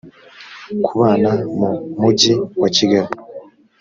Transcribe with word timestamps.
ku 0.85 0.91
bana 1.01 1.31
mu 1.57 1.69
mujyi 1.99 2.33
wa 2.61 2.69
kigali 2.75 3.11